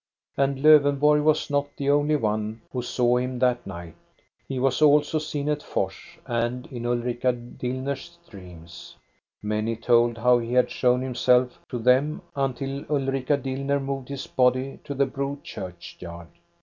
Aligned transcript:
And 0.35 0.57
Lowenborg 0.63 1.21
was 1.21 1.51
not 1.51 1.67
the 1.77 1.91
only 1.91 2.15
one 2.15 2.63
who 2.71 2.81
saw 2.81 3.17
him 3.17 3.37
that 3.37 3.67
night. 3.67 3.93
He 4.47 4.57
was 4.57 4.81
also 4.81 5.19
seen 5.19 5.47
at 5.47 5.61
Fors 5.61 5.93
and 6.25 6.65
in 6.71 6.87
Ulrika 6.87 7.31
Dinner's 7.33 8.17
dreams. 8.27 8.95
Many 9.43 9.75
told 9.75 10.17
how 10.17 10.39
he 10.39 10.53
had 10.53 10.71
shown 10.71 11.01
himself 11.03 11.59
to 11.69 11.77
them, 11.77 12.23
until 12.35 12.83
Ulrika 12.89 13.37
Dillner 13.37 13.79
moved 13.79 14.09
his 14.09 14.25
body 14.25 14.79
to 14.85 14.95
the 14.95 15.05
Bro 15.05 15.41
churchyard. 15.43 16.29